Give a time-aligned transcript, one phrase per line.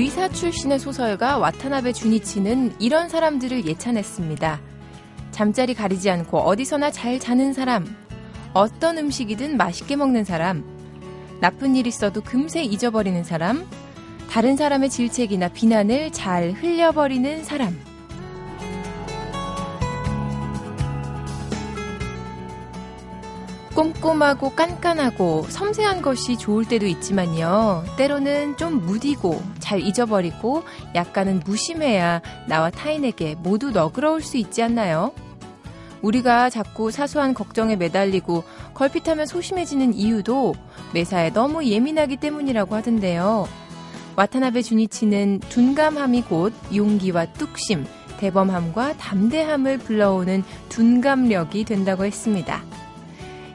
[0.00, 4.58] 의사 출신의 소설가 와타나베 주니치는 이런 사람들을 예찬했습니다.
[5.30, 7.84] 잠자리 가리지 않고 어디서나 잘 자는 사람,
[8.54, 10.64] 어떤 음식이든 맛있게 먹는 사람,
[11.42, 13.68] 나쁜 일 있어도 금세 잊어버리는 사람,
[14.30, 17.78] 다른 사람의 질책이나 비난을 잘 흘려버리는 사람.
[23.80, 27.82] 꼼꼼하고 깐깐하고 섬세한 것이 좋을 때도 있지만요.
[27.96, 35.12] 때로는 좀 무디고 잘 잊어버리고 약간은 무심해야 나와 타인에게 모두 너그러울 수 있지 않나요?
[36.02, 38.44] 우리가 자꾸 사소한 걱정에 매달리고
[38.74, 40.54] 걸핏하면 소심해지는 이유도
[40.92, 43.48] 매사에 너무 예민하기 때문이라고 하던데요.
[44.14, 47.86] 와타나베 주니치는 둔감함이 곧 용기와 뚝심,
[48.18, 52.62] 대범함과 담대함을 불러오는 둔감력이 된다고 했습니다.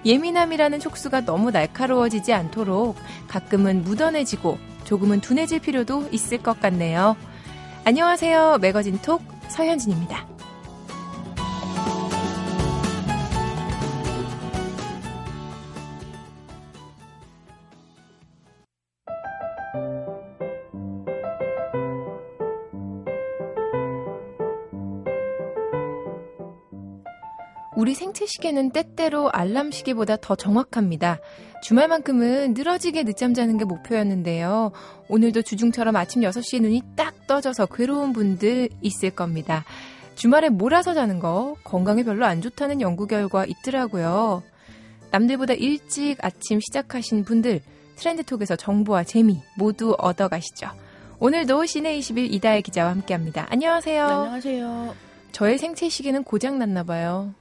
[0.06, 2.96] 예민함이라는 촉수가 너무 날카로워지지 않도록
[3.28, 7.16] 가끔은 무던해지고 조금은 둔해질 필요도 있을 것 같네요.
[7.86, 8.60] 안녕하세요.
[8.62, 10.35] 매거진 톡 서현진입니다.
[28.26, 31.20] 우리 생체 시계는 때때로 알람 시계보다 더 정확합니다.
[31.62, 34.72] 주말만큼은 늘어지게 늦잠 자는 게 목표였는데요.
[35.10, 39.64] 오늘도 주중처럼 아침 6시에 눈이 딱 떠져서 괴로운 분들 있을 겁니다.
[40.16, 44.42] 주말에 몰아서 자는 거 건강에 별로 안 좋다는 연구 결과 있더라고요.
[45.12, 47.62] 남들보다 일찍 아침 시작하신 분들
[47.96, 50.70] 트렌드톡에서 정보와 재미 모두 얻어가시죠.
[51.20, 53.46] 오늘도 시내 21 이다혜 기자와 함께합니다.
[53.50, 54.04] 안녕하세요.
[54.04, 54.96] 안녕하세요.
[55.32, 57.36] 저의 생체 시계는 고장 났나 봐요.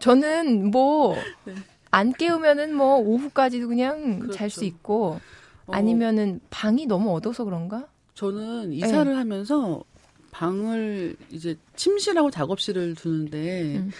[0.00, 1.54] 저는 뭐, 네.
[1.90, 4.36] 안 깨우면은 뭐, 오후까지도 그냥 그렇죠.
[4.36, 5.20] 잘수 있고,
[5.66, 5.72] 어.
[5.72, 7.88] 아니면은 방이 너무 어두워서 그런가?
[8.14, 9.16] 저는 이사를 네.
[9.16, 9.82] 하면서
[10.30, 13.90] 방을 이제 침실하고 작업실을 두는데, 음.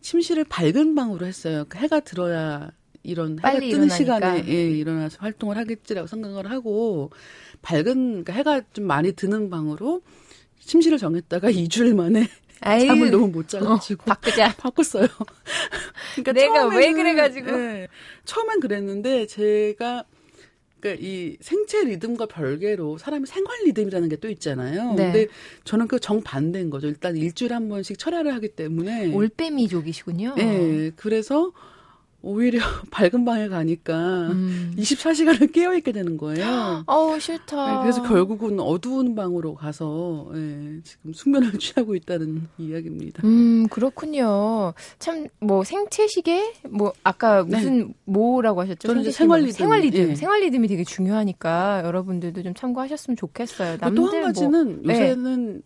[0.00, 1.64] 침실을 밝은 방으로 했어요.
[1.68, 2.70] 그 해가 들어야
[3.02, 3.96] 이런 해가 뜨는 일어나니까.
[3.96, 7.10] 시간에 예, 일어나서 활동을 하겠지라고 생각을 하고
[7.62, 7.84] 밝은
[8.24, 10.02] 그러니까 해가 좀 많이 드는 방으로
[10.60, 12.28] 침실을 정했다가 2주일 만에
[12.66, 15.06] 아유, 잠을 너무 못 자가지고 어, 바꾸자 바꿨어요.
[16.14, 17.88] 그러니까 내가 왜 그래가지고 네,
[18.24, 20.04] 처음엔 그랬는데 제가
[20.80, 24.92] 그러니까 이 생체 리듬과 별개로 사람의 생활 리듬이라는 게 또 있잖아요.
[24.94, 25.04] 네.
[25.12, 25.26] 근데
[25.64, 26.86] 저는 그 정반대인 거죠.
[26.88, 30.34] 일단 일주일에 한 번씩 철야를 하기 때문에 올빼미족이시군요.
[30.36, 30.90] 네.
[30.96, 31.52] 그래서
[32.26, 32.58] 오히려
[32.90, 33.94] 밝은 방에 가니까
[34.32, 34.74] 음.
[34.76, 36.82] 24시간을 깨어 있게 되는 거예요.
[36.86, 37.72] 어우 싫다.
[37.76, 43.22] 네, 그래서 결국은 어두운 방으로 가서 네, 지금 숙면을 취하고 있다는 이야기입니다.
[43.24, 44.74] 음 그렇군요.
[44.98, 47.56] 참 뭐 생체 시계 뭐 아까 네.
[47.56, 47.94] 무슨 네.
[48.04, 48.88] 뭐라고 하셨죠?
[48.88, 49.52] 저는 생활 리듬.
[49.52, 50.10] 생활 리듬.
[50.10, 50.14] 예.
[50.16, 53.76] 생활 리듬이 되게 중요하니까 여러분들도 좀 참고하셨으면 좋겠어요.
[53.80, 55.60] 남들 또 한 가지는 뭐, 요새는 네.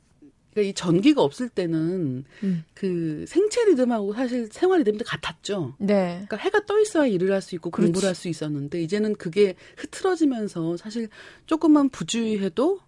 [0.52, 2.64] 그러니까 이 전기가 없을 때는 음.
[2.74, 5.74] 그 생체 리듬하고 사실 생활 리듬도 같았죠.
[5.78, 6.12] 네.
[6.28, 7.86] 그러니까 해가 떠 있어야 일을 할 수 있고 그렇지.
[7.92, 11.08] 공부를 할 수 있었는데 이제는 그게 흐트러지면서 사실
[11.46, 12.80] 조금만 부주의해도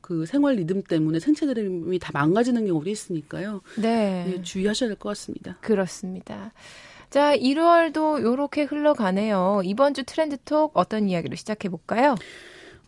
[0.00, 3.60] 그 생활 리듬 때문에 생체 리듬이 다 망가지는 경우도 있으니까요.
[3.76, 4.24] 네.
[4.26, 5.58] 네 주의하셔야 될 것 같습니다.
[5.60, 6.52] 그렇습니다.
[7.10, 9.62] 자, 1월도 요렇게 흘러가네요.
[9.64, 12.14] 이번 주 트렌드 톡 어떤 이야기로 시작해 볼까요?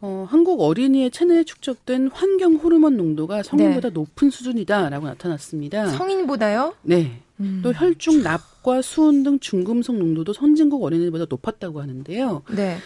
[0.05, 3.95] 어, 한국 어린이의 체내에 축적된 환경 호르몬 농도가 성인보다 네.
[3.95, 5.87] 높은 수준이다라고 나타났습니다.
[5.91, 6.75] 성인보다요?
[6.83, 7.23] 네.
[7.39, 7.61] 음.
[7.63, 12.43] 또 혈중 납과 수은 등 중금속 농도도 선진국 어린이보다 높았다고 하는데요.
[12.57, 12.79] 네.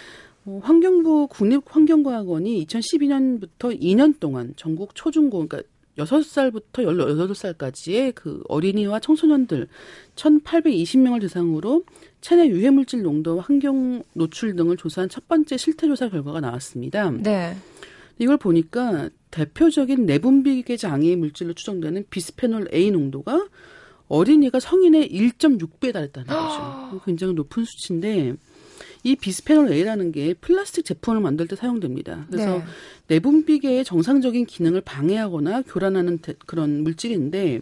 [0.44, 5.66] 어, 환경부 국립환경과학원이 2012년부터 2년 동안 전국 초중고 그러니까
[5.98, 9.68] 6살부터 18살까지의 그 어린이와 청소년들
[10.14, 11.84] 1,820명을 대상으로
[12.20, 17.10] 체내 유해 물질 농도와 환경 노출 등을 조사한 첫 번째 실태 조사 결과가 나왔습니다.
[17.10, 17.56] 네.
[18.18, 23.46] 이걸 보니까 대표적인 내분비계 장애 물질로 추정되는 비스페놀 A 농도가
[24.08, 27.00] 어린이가 성인의 1.6배에 달했다는 거죠.
[27.04, 28.34] 굉장히 높은 수치인데
[29.06, 32.26] 이 비스페놀 A라는 게 플라스틱 제품을 만들 때 사용됩니다.
[32.28, 32.64] 그래서 네.
[33.06, 37.60] 내분비계의 정상적인 기능을 방해하거나 교란하는 그런 물질인데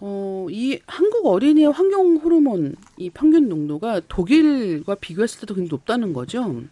[0.00, 6.64] 어, 이 한국 어린이의 환경 호르몬 이 평균 농도가 독일과 비교했을 때도 굉장히 높다는 거죠.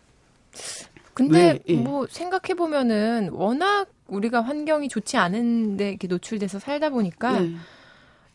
[1.15, 1.77] 근데 예.
[1.77, 7.55] 뭐 생각해 보면은 워낙 우리가 환경이 좋지 않은데 이렇게 노출돼서 살다 보니까 네.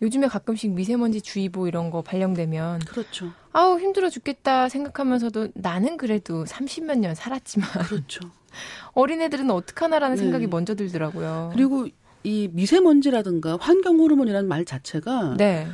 [0.01, 3.33] 요즘에 가끔씩 미세먼지 주의보 이런 거 발령되면 그렇죠.
[3.55, 8.19] 아우 힘들어 죽겠다 생각하면서도 나는 그래도 30몇 년 살았지만 그렇죠.
[8.91, 10.21] 어린애들은 어떡하나라는 네.
[10.21, 11.51] 생각이 먼저 들더라고요.
[11.53, 11.87] 그리고
[12.25, 15.69] 이 미세먼지라든가 환경 호르몬이라는 말 자체가 네.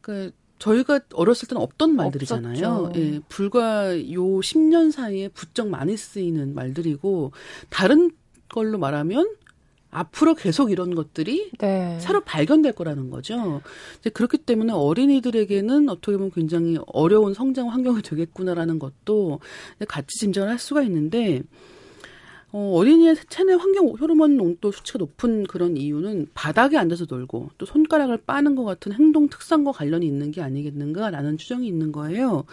[0.00, 2.68] 그 저희가 어렸을 때는 없던 말들이잖아요.
[2.68, 3.00] 없었죠.
[3.00, 7.32] 예, 불과 요 10년 사이에 부쩍 많이 쓰이는 말들이고
[7.68, 8.12] 다른
[8.48, 9.28] 걸로 말하면
[9.92, 11.98] 앞으로 계속 이런 것들이 네.
[12.00, 13.60] 새로 발견될 거라는 거죠.
[14.00, 19.40] 이제 그렇기 때문에 어린이들에게는 어떻게 보면 굉장히 어려운 성장 환경이 되겠구나라는 것도
[19.86, 21.42] 같이 짐작을 할 수가 있는데
[22.52, 28.18] 어, 어린이의 체내 환경 호르몬 농도 수치가 높은 그런 이유는 바닥에 앉아서 놀고 또 손가락을
[28.18, 32.44] 빠는 것 같은 행동 특성과 관련이 있는 게 아니겠는가라는 추정이 있는 거예요.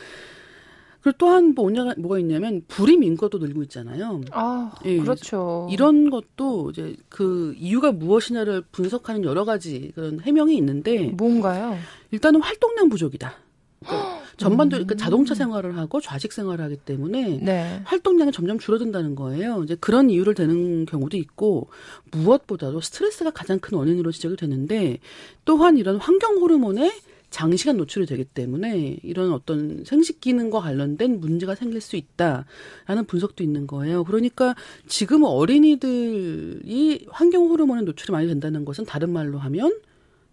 [1.10, 4.22] 그리고 또한 뭐냐 뭐가 있냐면 불임 인구가 또 늘고 있잖아요.
[4.32, 5.68] 아, 예, 그렇죠.
[5.72, 11.78] 이런 것도 이제 그 이유가 무엇이냐를 분석하는 여러 가지 그런 해명이 있는데 뭔가요?
[12.12, 13.34] 일단은 활동량 부족이다.
[13.80, 17.82] 그러니까 전반적으로 그러니까 자동차 생활을 하고 좌식 생활을 하기 때문에 네.
[17.86, 19.64] 활동량이 점점 줄어든다는 거예요.
[19.64, 21.70] 이제 그런 이유를 대는 경우도 있고
[22.12, 25.00] 무엇보다도 스트레스가 가장 큰 원인으로 지적이 되는데
[25.44, 26.92] 또한 이런 환경 호르몬에
[27.30, 33.68] 장시간 노출이 되기 때문에 이런 어떤 생식 기능과 관련된 문제가 생길 수 있다라는 분석도 있는
[33.68, 34.04] 거예요.
[34.04, 34.56] 그러니까
[34.88, 39.80] 지금 어린이들이 환경 호르몬에 노출이 많이 된다는 것은 다른 말로 하면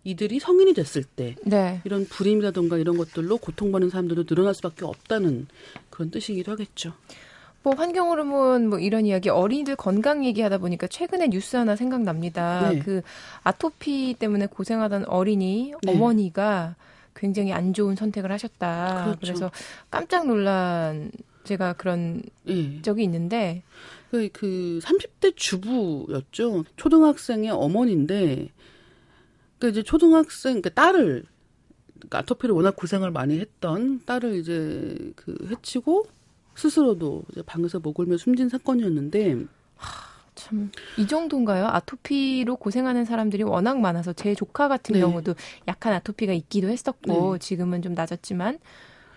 [0.05, 1.81] 이들이 성인이 됐을 때 네.
[1.85, 5.49] 이런 불임이라든가 이런 것들로 고통받는 사람들도 늘어날 수밖에 없다는
[5.91, 6.93] 그런 뜻이기도 하겠죠.
[7.67, 12.71] 뭐 환경 호르몬 뭐 이런 이야기 어린이들 건강 얘기하다 보니까 최근에 뉴스 하나 생각납니다.
[12.71, 12.79] 네.
[12.79, 13.03] 그
[13.43, 15.93] 아토피 때문에 고생하던 어린이 네.
[15.93, 16.77] 어머니가
[17.17, 19.03] 굉장히 안 좋은 선택을 하셨다.
[19.07, 19.19] 그렇죠.
[19.21, 19.51] 그래서
[19.91, 21.11] 깜짝 놀란
[21.43, 22.81] 제가 그런 네.
[22.83, 23.65] 적이 있는데
[24.13, 26.67] 그, 그 30대 주부였죠.
[26.77, 28.49] 초등학생의 어머니인데
[29.59, 31.25] 그러니까 이제 초등학생 그 딸을
[31.95, 36.15] 그러니까 아토피를 워낙 고생을 많이 했던 딸을 이제 그 해치고
[36.57, 39.45] 스스로도 이제 방에서 목을며 숨진 사건이었는데
[40.35, 41.67] 참 이 정도인가요?
[41.67, 45.01] 아토피로 고생하는 사람들이 워낙 많아서 제 조카 같은 네.
[45.01, 45.35] 경우도
[45.69, 47.39] 약한 아토피가 있기도 했었고 네.
[47.39, 48.59] 지금은 좀 낮았지만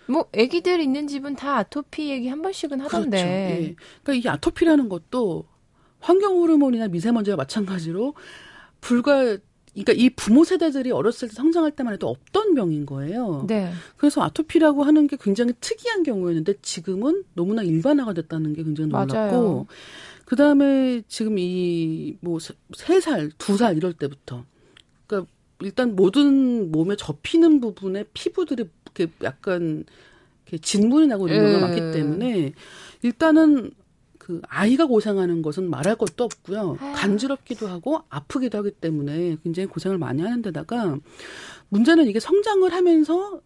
[0.06, 3.10] 뭐 아기들 있는 집은 다 아토피 얘기 한 번씩은 하던데.
[3.10, 3.26] 그렇죠.
[3.26, 3.74] 예.
[4.02, 5.44] 그러니까 이 아토피라는 것도
[6.00, 8.14] 환경 호르몬이나 미세먼지와 마찬가지로
[8.80, 9.36] 불과
[9.72, 13.44] 그러니까 이 부모 세대들이 어렸을 때 성장할 때만 해도 없던 병인 거예요.
[13.46, 13.70] 네.
[13.96, 19.66] 그래서 아토피라고 하는 게 굉장히 특이한 경우였는데 지금은 너무나 일반화가 됐다는 게 굉장히 놀랍고
[20.24, 22.38] 그 다음에 지금 이 뭐
[22.76, 24.44] 세 살, 두 살 이럴 때부터
[25.06, 25.30] 그러니까
[25.60, 29.84] 일단 모든 몸에 접히는 부분에 피부들이 이렇게 약간
[30.46, 31.60] 이렇게 진물이 나고 이런 경우가 예.
[31.80, 32.52] 많기 때문에
[33.02, 33.70] 일단은
[34.30, 36.76] 그 아이가 고생하는 것은 말할 것도 없고요.
[36.78, 36.92] 아.
[36.92, 40.96] 간지럽기도 하고 아프기도 하기 때문에 굉장히 고생을 많이 하는 데다가
[41.68, 43.40] 문제는 이게 성장을 하면서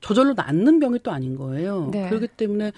[0.00, 1.90] 저절로 낫는 병이 또 아닌 거예요.
[1.92, 2.08] 네.
[2.08, 2.72] 그렇기 때문에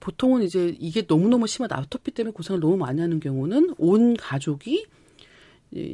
[0.00, 4.86] 보통은 이제 이게 너무너무 심한 아토피 때문에 고생을 너무 많이 하는 경우는 온 가족이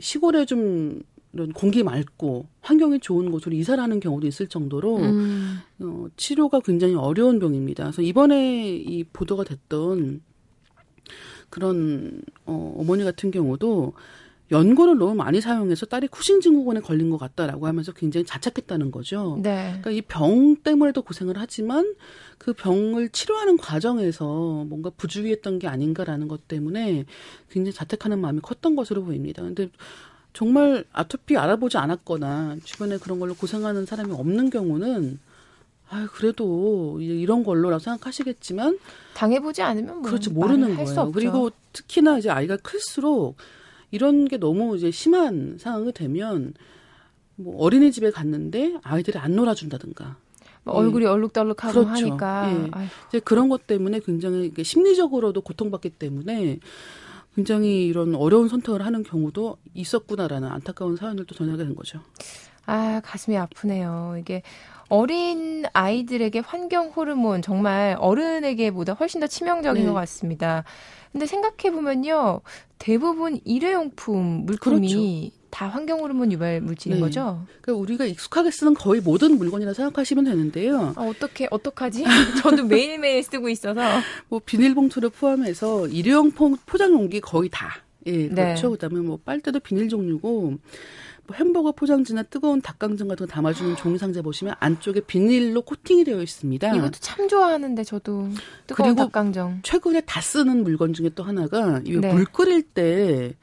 [0.01, 1.03] 시골에 좀
[1.35, 5.59] 이런 공기 맑고 환경이 좋은 곳으로 이사를 하는 경우도 있을 정도로 음.
[5.81, 7.85] 어, 치료가 굉장히 어려운 병입니다.
[7.85, 10.23] 그래서 이번에 이 보도가 됐던
[11.51, 13.93] 그런 어, 어머니 같은 경우도
[14.53, 19.41] 연고를 너무 많이 사용해서 딸이 쿠신 증후군에 걸린 것 같다라고 하면서 굉장히 자책했다는 거죠.
[19.43, 19.79] 네.
[19.83, 21.97] 그러니까 이 병 때문에도 고생을 하지만
[22.39, 27.07] 그 병을 치료하는 과정에서 뭔가 부주의했던 게 아닌가라는 것 때문에
[27.51, 29.43] 굉장히 자책하는 마음이 컸던 것으로 보입니다.
[29.43, 29.69] 근데
[30.33, 35.19] 정말 아토피 알아보지 않았거나 주변에 그런 걸로 고생하는 사람이 없는 경우는
[35.89, 38.79] 아 그래도 이런 걸로라고 생각하시겠지만
[39.15, 41.13] 당해보지 않으면 뭐 그렇죠 모르는 거예요.
[41.13, 43.37] 그리고 특히나 이제 아이가 클수록
[43.91, 46.55] 이런 게 너무 이제 심한 상황이 되면
[47.37, 50.17] 뭐 어린이집에 갔는데 아이들이 안 놀아준다든가
[50.65, 51.09] 뭐 얼굴이 예.
[51.09, 52.07] 얼룩덜룩하고 그렇죠.
[52.09, 52.89] 하니까 예.
[53.09, 56.59] 이제 그런 것 때문에 굉장히 심리적으로도 고통받기 때문에
[57.37, 62.01] 굉장히 이런 어려운 선택을 하는 경우도 있었구나라는 안타까운 사연을 또 전하게 된 거죠.
[62.65, 64.17] 아 가슴이 아프네요.
[64.19, 64.43] 이게
[64.89, 69.89] 어린 아이들에게 환경 호르몬 정말 어른에게보다 훨씬 더 치명적인 네.
[69.89, 70.65] 것 같습니다.
[71.13, 72.43] 근데 생각해 보면요,
[72.79, 75.37] 대부분 일회용품 물품이 그렇죠.
[75.51, 77.01] 다 환경 호르몬 유발 물질인 네.
[77.01, 77.47] 거죠.
[77.63, 80.93] 그러니까 우리가 익숙하게 쓰는 거의 모든 물건이라 생각하시면 되는데요.
[80.97, 82.05] 아, 어떻게 어떡하지?
[82.43, 83.81] 저도 매일매일 쓰고 있어서
[84.29, 87.83] 뭐 비닐봉투를 포함해서 일회용품 포장 용기 거의 다.
[88.07, 88.29] 예, 네.
[88.29, 88.69] 그렇죠.
[88.69, 88.73] 네.
[88.73, 90.59] 그다음에 뭐 빨대도 비닐 종류고 뭐
[91.35, 96.75] 햄버거 포장지나 뜨거운 닭강정 같은 거 담아주는 종이 상자 보시면 안쪽에 비닐로 코팅이 되어 있습니다.
[96.77, 98.29] 이것도 참 좋아하는데 저도
[98.67, 99.61] 뜨거운 그리고 닭강정.
[99.63, 102.13] 최근에 다 쓰는 물건 중에 또 하나가 네.
[102.13, 103.35] 물 끓일 때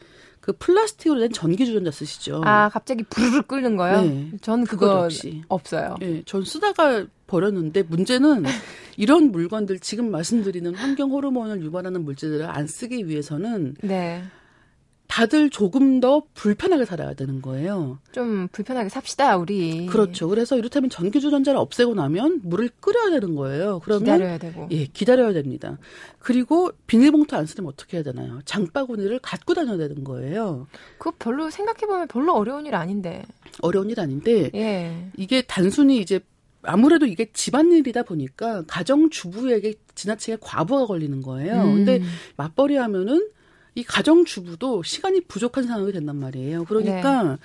[0.44, 2.42] 그 플라스틱으로 된 전기 주전자 쓰시죠.
[2.44, 4.02] 아 갑자기 부르르 끓는 거요?
[4.02, 4.30] 네.
[4.42, 5.42] 전 그거 없이.
[5.48, 5.96] 없어요.
[6.02, 8.44] 네, 전 쓰다가 버렸는데 문제는
[8.98, 14.22] 이런 물건들 지금 말씀드리는 환경 호르몬을 유발하는 물질들을 안 쓰기 위해서는 네.
[15.13, 18.00] 다들 조금 더 불편하게 살아야 되는 거예요.
[18.13, 19.86] 좀 불편하게 삽시다, 우리.
[19.86, 20.27] 그렇죠.
[20.27, 23.79] 그래서 이렇다면 전기 주전자를 없애고 나면 물을 끓여야 되는 거예요.
[23.84, 24.67] 그러면 기다려야 되고.
[24.72, 25.77] 예, 기다려야 됩니다.
[26.17, 28.39] 그리고 비닐봉투 안 쓰면 어떻게 해야 되나요?
[28.46, 30.65] 장바구니를 갖고 다녀야 되는 거예요.
[30.98, 33.22] 그거 별로 생각해 보면 별로 어려운 일 아닌데.
[33.62, 35.12] 어려운 일 아닌데 예.
[35.15, 36.22] 이게 단순히 이제
[36.63, 41.62] 아무래도 이게 집안일이다 보니까 가정 주부에게 지나치게 과부가 걸리는 거예요.
[41.62, 41.75] 음.
[41.75, 42.01] 근데
[42.36, 43.29] 맞벌이 하면은
[43.75, 46.65] 이 가정 주부도 시간이 부족한 상황이 된단 말이에요.
[46.65, 47.38] 그러니까 네.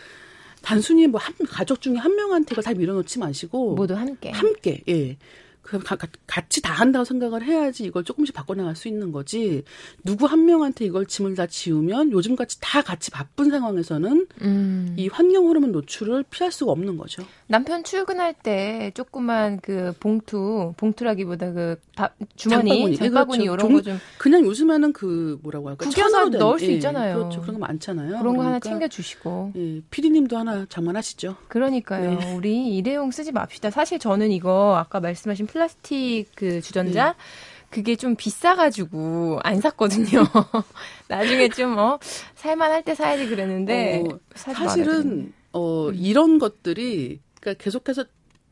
[0.62, 5.16] 단순히 뭐 한 가족 중에 한 명한테 가 다 밀어놓지 마시고 모두 함께 함께 예.
[5.68, 5.78] 그
[6.26, 9.64] 같이 다 한다고 생각을 해야지 이걸 조금씩 바꿔나갈 수 있는 거지
[10.02, 14.94] 누구 한 명한테 이걸 짐을 다 지우면 요즘같이 다 같이 바쁜 상황에서는 음.
[14.96, 17.22] 이 환경 호르몬 노출을 피할 수가 없는 거죠.
[17.48, 23.66] 남편 출근할 때 조그만 그 봉투 봉투라기보다 그 바, 주머니 장바구니, 장바구니 그렇죠.
[23.66, 27.16] 이런 거좀 그냥 요즘에는 그 뭐라고 할까 구겨서 넣을 수 예, 있잖아요.
[27.18, 27.42] 그렇죠.
[27.42, 28.08] 그런 거 많잖아요.
[28.08, 29.52] 그런 그러니까, 거 하나 챙겨 주시고.
[29.56, 31.37] 예, 피디님도 하나 장만하시죠.
[31.48, 32.18] 그러니까요.
[32.18, 32.34] 네.
[32.34, 33.70] 우리 일회용 쓰지 맙시다.
[33.70, 37.18] 사실 저는 이거 아까 말씀하신 플 라스틱 그 주전자 네.
[37.70, 40.24] 그게 좀 비싸가지고 안 샀거든요.
[41.08, 41.98] 나중에 좀, 어,
[42.34, 44.04] 살만할 때 사야지 그랬는데.
[44.08, 45.94] 어, 사실은, 어, 음.
[45.94, 48.04] 이런 것들이, 그러니까 계속해서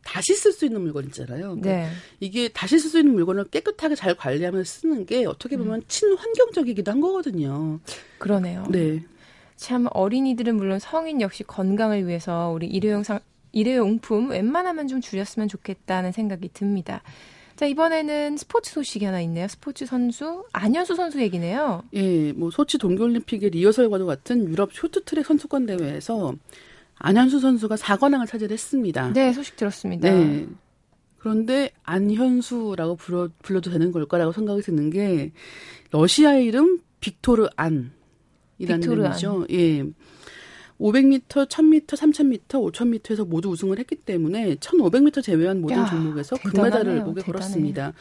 [0.05, 1.57] 다시 쓸 수 있는 물건 있잖아요.
[1.57, 1.89] 그러니까 네.
[2.21, 5.83] 이게 다시 쓸 수 있는 물건을 깨끗하게 잘 관리하면서 쓰는 게 어떻게 보면 음.
[5.89, 7.81] 친환경적이기도 한 거거든요.
[8.19, 8.67] 그러네요.
[8.71, 9.03] 네.
[9.57, 13.19] 참 어린이들은 물론 성인 역시 건강을 위해서 우리 일회용 상,
[13.57, 17.03] 일회용품 웬만하면 좀 줄였으면 좋겠다는 생각이 듭니다.
[17.57, 19.49] 자, 이번에는 스포츠 소식이 하나 있네요.
[19.49, 21.83] 스포츠 선수, 안현수 선수 얘기네요.
[21.95, 26.35] 예, 뭐, 소치 동계올림픽의 리허설과도 같은 유럽 쇼트트랙 선수권 대회에서
[26.97, 29.15] 안현수 선수가 4관왕을 차지했습니다.
[29.15, 30.11] 네, 소식 들었습니다.
[30.11, 30.47] 네.
[31.17, 35.33] 그런데 안현수라고 불러, 불러도 되는 걸까라고 생각이 드는 게,
[35.93, 37.93] 러시아의 이름 빅토르 안
[38.59, 39.47] 이라는 빅토르 이름이죠.
[39.49, 39.51] 안.
[39.51, 39.85] 예.
[40.81, 47.23] 500m, 1000m, 3000m, 5000m에서 모두 우승을 했기 때문에 1500m 제외한 모든 야, 종목에서 금메달을 목에
[47.23, 47.93] 걸었습니다.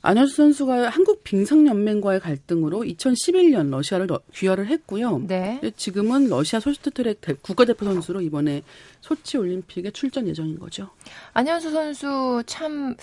[0.00, 5.24] 안현수 선수가 한국 빙상연맹과의 갈등으로 2011년 러시아를 귀화를 했고요.
[5.26, 5.60] 네.
[5.76, 8.62] 지금은 러시아 소시트트랙 국가대표 선수로 이번에
[9.00, 10.90] 소치 올림픽에 출전 예정인 거죠.
[11.34, 12.96] 안현수 선수 참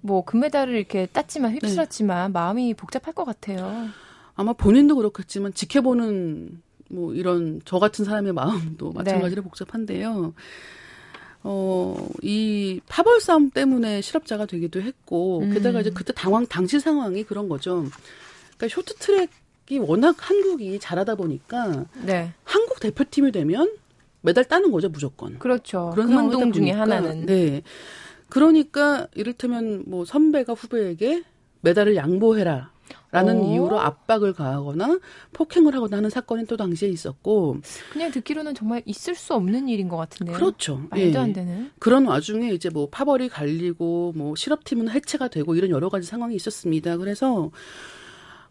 [0.00, 2.32] 뭐 금메달을 이렇게 땄지만 휩쓸었지만 네.
[2.32, 3.88] 마음이 복잡할 것 같아요.
[4.34, 8.92] 아마 본인도 그렇겠지만 지켜보는 뭐 이런 저 같은 사람의 마음도 네.
[8.94, 9.44] 마찬가지로 네.
[9.44, 10.34] 복잡한데요.
[11.44, 15.52] 어, 이 파벌 싸움 때문에 실업자가 되기도 했고, 음.
[15.52, 17.86] 게다가 이제 그때 당황, 당시 상황이 그런 거죠.
[18.56, 22.32] 그러니까 쇼트 트랙이 워낙 한국이 잘하다 보니까, 네.
[22.44, 23.72] 한국 대표팀이 되면
[24.20, 25.38] 메달 따는 거죠, 무조건.
[25.38, 25.92] 그렇죠.
[25.94, 27.26] 그런 운동 중에 하나는.
[27.26, 27.62] 네.
[28.28, 31.22] 그러니까 이를테면 뭐 선배가 후배에게
[31.60, 32.70] 메달을 양보해라.
[33.10, 33.52] 라는 오.
[33.52, 34.98] 이유로 압박을 가하거나
[35.32, 37.58] 폭행을 하거나 하는 사건이 또 당시에 있었고
[37.92, 40.36] 그냥 듣기로는 정말 있을 수 없는 일인 것 같은데요.
[40.36, 40.82] 그렇죠.
[40.90, 41.22] 말도 예.
[41.22, 41.70] 안 되는.
[41.78, 46.96] 그런 와중에 이제 뭐 파벌이 갈리고 뭐 실업팀은 해체가 되고 이런 여러 가지 상황이 있었습니다.
[46.98, 47.50] 그래서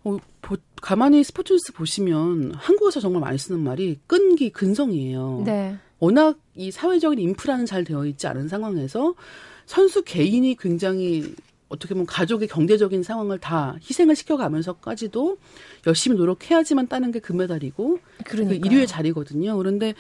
[0.04, 5.44] 어, 보, 가만히 스포츠 뉴스 보시면 한국에서 정말 많이 쓰는 말이 끈기 근성이에요.
[5.46, 5.78] 네.
[6.00, 9.16] 워낙 이 사회적인 인프라는 잘 되어 있지 않은 상황에서
[9.66, 11.36] 선수 개인이 굉장히
[11.70, 15.38] 어떻게 보면 가족의 경제적인 상황을 다 희생을 시켜가면서까지도
[15.86, 19.58] 열심히 노력해야지만 따는 게 금메달이고 그 1위의 자리거든요.
[19.58, 19.94] 그런데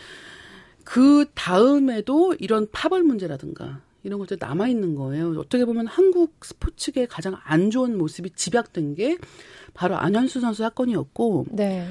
[0.84, 5.38] 그 다음에도 이런 파벌 문제라든가 이런 것들이 남아 있는 거예요.
[5.38, 9.18] 어떻게 보면 한국 스포츠계 가장 안 좋은 모습이 집약된 게
[9.74, 11.90] 바로 안현수 선수 사건이었고, 네.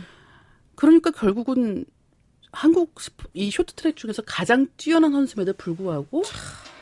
[0.75, 1.85] 그러니까 결국은
[2.53, 2.95] 한국
[3.35, 6.23] 이 쇼트트랙 중에서 가장 뛰어난 선수임에도 불구하고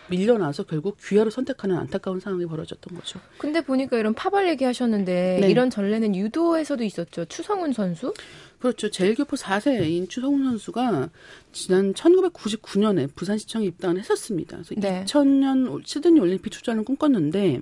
[0.08, 3.20] 밀려나서 결국 귀화를 선택하는 안타까운 상황이 벌어졌던 거죠.
[3.38, 5.50] 근데 보니까 이런 파벌 얘기하셨는데 네.
[5.50, 7.25] 이런 전례는 유도에서도 있었죠.
[7.26, 8.12] 추성훈 선수?
[8.58, 8.90] 그렇죠.
[8.90, 11.11] 제일교포 4세인 추성훈 선수가
[11.52, 14.56] 지난 1999년에 부산시청에 입당을 했었습니다.
[14.56, 15.04] 그래서 네.
[15.04, 17.61] 2000년 시드니 올림픽 출전을 꿈꿨는데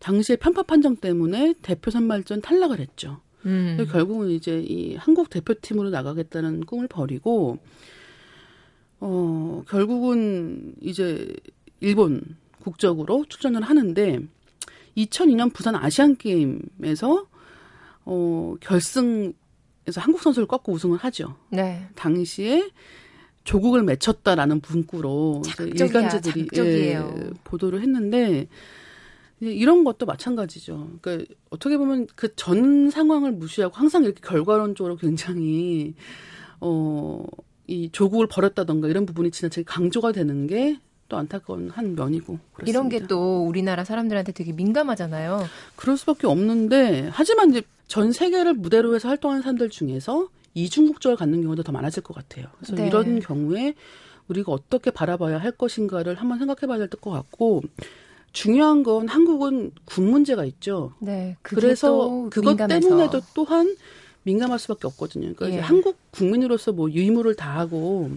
[0.00, 3.20] 당시에 편파 판정 때문에 대표 선발전 탈락을 했죠.
[3.46, 3.86] 음.
[3.90, 7.58] 결국은 이제 이 한국 대표팀으로 나가겠다는 꿈을 버리고
[9.00, 11.34] 어, 결국은 이제
[11.80, 12.22] 일본
[12.60, 14.20] 국적으로 출전을 하는데
[14.96, 17.26] 2002년 부산 아시안 게임에서
[18.04, 19.34] 어, 결승에서
[19.96, 21.36] 한국 선수를 꺾고 우승을 하죠.
[21.50, 21.86] 네.
[21.94, 22.70] 당시에
[23.44, 27.02] 조국을 맺혔다라는 문구로 일간지들이 예,
[27.44, 28.48] 보도를 했는데
[29.40, 30.98] 이런 것도 마찬가지죠.
[31.00, 35.94] 그러니까 어떻게 보면 그 전 상황을 무시하고 항상 이렇게 결과론적으로 굉장히
[36.60, 37.24] 어
[37.68, 42.70] 이 조국을 버렸다던가 이런 부분이 지나치게 강조가 되는 게 또 안타까운 한 면이고 그렇습니다.
[42.70, 45.46] 이런 게 또 우리나라 사람들한테 되게 민감하잖아요.
[45.74, 51.40] 그럴 수밖에 없는데 하지만 이제 전 세계를 무대로 해서 활동하는 사람들 중에서 이중 국적을 갖는
[51.40, 52.46] 경우도 더 많아질 것 같아요.
[52.58, 52.88] 그래서 네.
[52.88, 53.74] 이런 경우에
[54.28, 57.62] 우리가 어떻게 바라봐야 할 것인가를 한번 생각해 봐야 될 것 같고
[58.32, 60.92] 중요한 건 한국은 군 문제가 있죠.
[61.00, 61.38] 네.
[61.40, 62.80] 그래서 그것 민감해서.
[62.86, 63.74] 때문에도 또한
[64.28, 65.32] 민감할 수밖에 없거든요.
[65.34, 65.60] 그러니까 예.
[65.60, 68.10] 한국 국민으로서 뭐 유의무를 다하고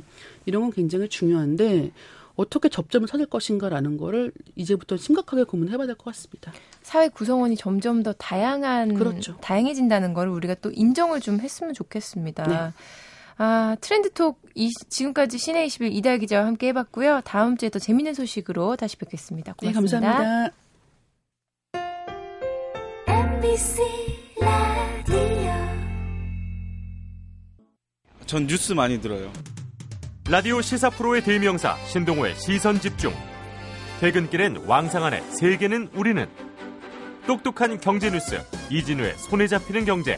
[0.46, 1.92] 이런 건 굉장히 중요한데
[2.36, 6.52] 어떻게 접점을 찾을 것인가라는 거를 이제부터 심각하게 고민해봐야 될 것 같습니다.
[6.82, 9.38] 사회 구성원이 점점 더 다양한 그렇죠.
[9.42, 12.48] 다양해진다는 걸 우리가 또 인정을 좀 했으면 좋겠습니다.
[12.48, 12.74] 네.
[13.38, 17.22] 아, 트렌드톡 이, 지금까지 시내 21 이달 기자와 함께 해봤고요.
[17.24, 19.54] 다음 주에 더 재밌는 소식으로 다시 뵙겠습니다.
[19.54, 20.00] 고맙습니다.
[20.00, 20.56] 네, 감사합니다.
[28.32, 29.30] 전 뉴스 많이 들어요.
[30.30, 33.12] 라디오 시사 프로의 대명사 신동호의 시선 집중.
[34.00, 36.30] 퇴근길엔 왕상한의 세계는 우리는
[37.28, 40.18] 똑똑한 경제 뉴스 이진우의 손에 잡히는 경제.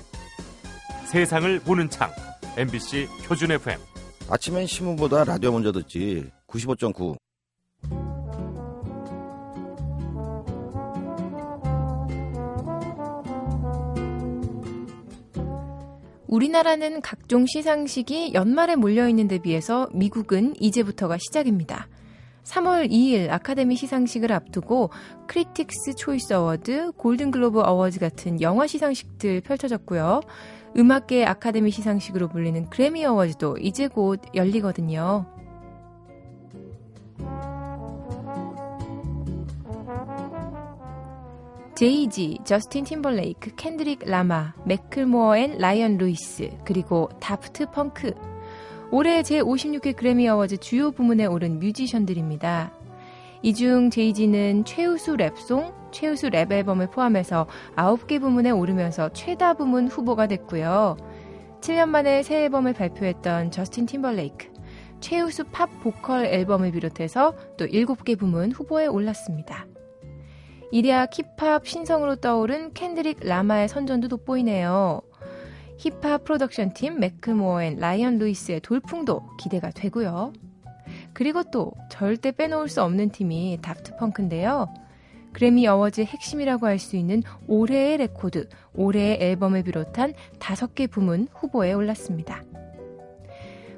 [1.07, 2.11] 세상을 보는 창
[2.55, 3.79] MBC 표준 FM.
[4.29, 6.29] 아침엔 신문보다 라디오 먼저 듣지.
[6.45, 7.17] 95.9.
[16.33, 21.87] 우리나라는 각종 시상식이 연말에 몰려있는 데 비해서 미국은 이제부터가 시작입니다.
[22.43, 24.89] 3월 2일 아카데미 시상식을 앞두고
[25.27, 30.21] 크리틱스 초이스 어워드, 골든글로브 어워즈 같은 영화 시상식들 펼쳐졌고요.
[30.75, 35.27] 음악계 아카데미 시상식으로 불리는 그래미 어워즈도 이제 곧 열리거든요.
[41.75, 48.13] 제이지, 저스틴 팀벌레이크, 켄드릭 라마, 맥클모어 앤 라이언 루이스, 그리고 다프트 펑크.
[48.91, 52.71] 올해 제56회 그래미 어워즈 주요 부문에 오른 뮤지션들입니다.
[53.41, 60.27] 이 중 제이지는 최우수 랩송, 최우수 랩 앨범을 포함해서 9개 부문에 오르면서 최다 부문 후보가
[60.27, 60.95] 됐고요.
[61.61, 64.47] 7년 만에 새 앨범을 발표했던 저스틴 팀벌레이크,
[64.99, 69.65] 최우수 팝 보컬 앨범을 비롯해서 또 7개 부문 후보에 올랐습니다.
[70.73, 75.03] 이리야 힙합 신성으로 떠오른 켄드릭 라마의 선전도 돋보이네요.
[75.77, 80.33] 힙합 프로덕션 팀 맥클모어 앤 라이언 루이스의 돌풍도 기대가 되고요.
[81.13, 84.67] 그리고 또 절대 빼놓을 수 없는 팀이 다프트 펑크인데요.
[85.31, 91.73] 그래미 어워즈 핵심이라고 할 수 있는 올해의 레코드, 올해의 앨범을 비롯한 다섯 개 부문 후보에
[91.73, 92.41] 올랐습니다.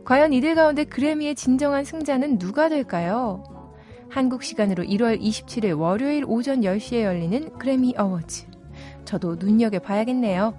[0.06, 3.44] 과연 이들 가운데 그래미의 진정한 승자는 누가 될까요?
[4.16, 8.46] 한국 시간으로 1월 27일 월요일 오전 10시에 열리는 그래미 어워즈.
[9.04, 10.54] 저도 눈여겨 봐야겠네요.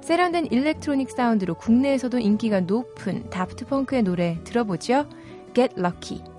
[0.00, 5.08] 세련된 일렉트로닉 사운드로 국내에서도 인기가 높은 다프트 펑크의 노래 들어보죠.
[5.56, 6.31] Get Lucky.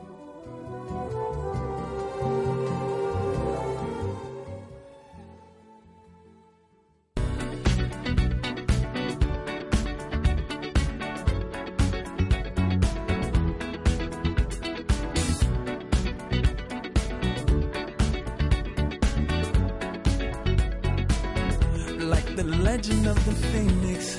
[23.07, 24.17] Of the phoenix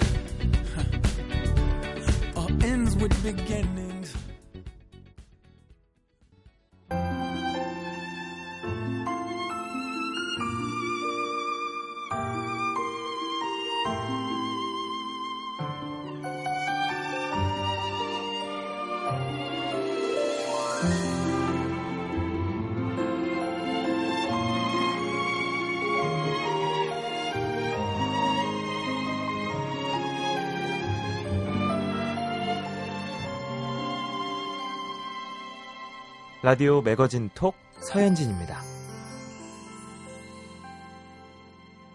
[2.37, 3.84] all ends with beginnings.
[36.45, 38.61] 라디오 매거진 톡 서현진입니다.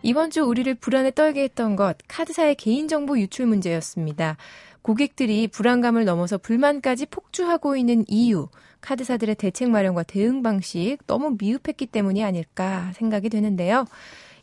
[0.01, 4.37] 이번 주 우리를 불안에 떨게 했던 것 카드사의 개인정보 유출 문제였습니다.
[4.81, 8.47] 고객들이 불안감을 넘어서 불만까지 폭주하고 있는 이유,
[8.81, 13.85] 카드사들의 대책 마련과 대응 방식 너무 미흡했기 때문이 아닐까 생각이 되는데요.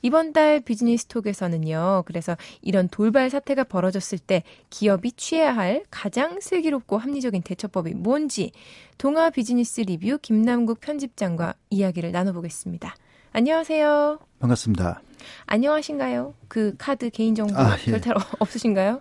[0.07, 2.05] 이번 달 비즈니스 톡에서는요.
[2.07, 8.53] 그래서 이런 돌발 사태가 벌어졌을 때 기업이 취해야 할 가장 슬기롭고 합리적인 대처법이 뭔지
[8.99, 12.95] 동아 비즈니스 리뷰 김남국 편집장과 이야기를 나눠보겠습니다.
[13.33, 14.21] 안녕하세요.
[14.38, 15.03] 반갑습니다.
[15.47, 16.35] 안녕하신가요?
[16.47, 17.90] 그 카드 개인정보 아, 예.
[17.90, 19.01] 별탈 없으신가요?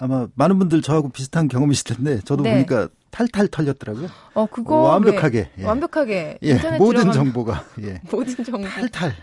[0.00, 2.54] 아마 많은 분들 저하고 비슷한 경험이실 텐데 저도 네.
[2.54, 4.08] 보니까 탈탈 털렸더라고요.
[4.34, 5.64] 어, 그거 완벽하게 예.
[5.64, 8.00] 완벽하게 예, 모든 정보가 예.
[8.10, 9.14] 모든 정보 탈탈.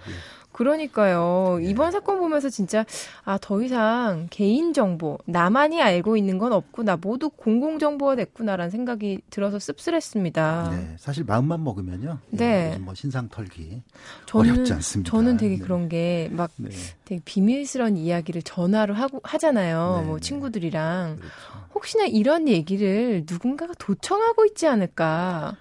[0.54, 0.58] 예.
[0.58, 1.58] 그러니까요.
[1.60, 1.66] 네.
[1.70, 2.86] 이번 사건 보면서 진짜
[3.26, 9.20] 아 더 이상 개인 정보 나만이 알고 있는 건 없구나 모두 공공 정보가 됐구나라는 생각이
[9.30, 10.70] 들어서 씁쓸했습니다.
[10.72, 12.20] 네, 사실 마음만 먹으면요.
[12.34, 13.82] 예, 네, 뭐 신상 털기
[14.26, 15.10] 저는, 어렵지 않습니다.
[15.12, 15.62] 저는 되게 네.
[15.62, 16.70] 그런 게막 네.
[17.04, 19.98] 되게 비밀스러운 이야기를 전화로 하고 하잖아요.
[20.02, 20.22] 네, 뭐 네.
[20.22, 21.34] 친구들이랑 그렇죠.
[21.74, 25.58] 혹시나 이런 얘기를 누군가가 도청하고 있지 않을까?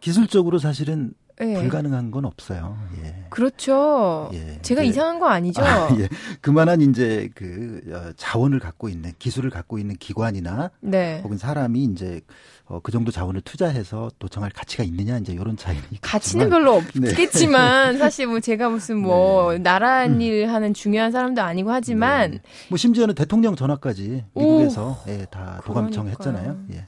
[0.00, 1.54] 기술적으로 사실은 네.
[1.54, 2.78] 불가능한 건 없어요.
[3.02, 3.24] 예.
[3.30, 4.30] 그렇죠.
[4.32, 4.58] 예.
[4.62, 4.88] 제가 예.
[4.88, 5.62] 이상한 거 아니죠?
[5.62, 6.08] 아, 예.
[6.40, 11.20] 그만한 이제 그 어, 자원을 갖고 있는 기술을 갖고 있는 기관이나 네.
[11.24, 12.20] 혹은 사람이 이제
[12.66, 17.10] 어, 그 정도 자원을 투자해서 도청할 가치가 있느냐 이제 이런 차이는 가치는 별로 네.
[17.10, 17.98] 없겠지만 네.
[18.00, 19.58] 사실 뭐 제가 무슨 뭐 네.
[19.58, 20.20] 나라 음.
[20.20, 22.40] 일 하는 중요한 사람도 아니고 하지만 네.
[22.68, 26.56] 뭐 심지어는 대통령 전화까지 미국에서 예, 다 도감청 했잖아요.
[26.72, 26.86] 예.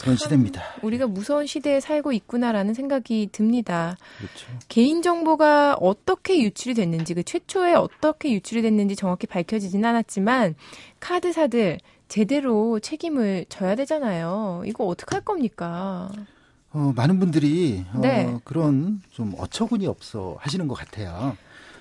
[0.00, 0.62] 그런 시대입니다.
[0.82, 3.96] 우리가 무서운 시대에 살고 있구나라는 생각이 듭니다.
[4.18, 4.46] 그렇죠.
[4.68, 10.54] 개인 정보가 어떻게 유출이 됐는지 그 최초에 어떻게 유출이 됐는지 정확히 밝혀지진 않았지만
[11.00, 14.62] 카드사들 제대로 책임을 져야 되잖아요.
[14.66, 16.10] 이거 어떻게 할 겁니까?
[16.70, 18.38] 어, 많은 분들이 어, 네.
[18.44, 21.36] 그런 좀 어처구니 없어 하시는 것 같아요.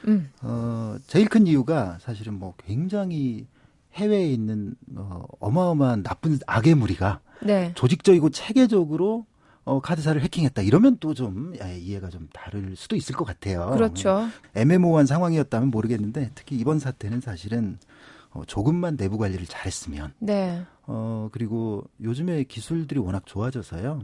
[0.08, 0.32] 음.
[0.42, 3.48] 어, 제일 큰 이유가 사실은 뭐 굉장히
[3.94, 7.72] 해외에 있는 어, 어마어마한 나쁜 악의 무리가 네.
[7.76, 9.26] 조직적이고 체계적으로
[9.66, 10.62] 어, 카드사를 해킹했다.
[10.62, 13.70] 이러면 또 좀 이해가 좀 다를 수도 있을 것 같아요.
[13.72, 14.28] 그렇죠.
[14.56, 17.78] 애매모호한 상황이었다면 모르겠는데 특히 이번 사태는 사실은
[18.32, 20.14] 어, 조금만 내부 관리를 잘했으면.
[20.20, 20.64] 네.
[20.86, 24.04] 어, 그리고 요즘에 기술들이 워낙 좋아져서요.